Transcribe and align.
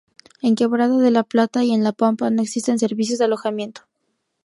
En 0.41 0.55
Quebrada 0.55 0.97
de 0.97 1.11
la 1.11 1.21
Plata 1.21 1.63
y 1.63 1.73
en 1.75 1.83
La 1.83 1.91
Pampa 1.91 2.31
no 2.31 2.41
existen 2.41 2.79
servicios 2.79 3.19
de 3.19 3.25
alojamiento. 3.25 3.81